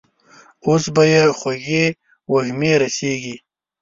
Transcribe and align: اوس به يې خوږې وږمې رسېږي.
اوس 0.65 0.83
به 0.93 1.03
يې 1.13 1.23
خوږې 1.39 1.85
وږمې 2.31 2.73
رسېږي. 2.81 3.35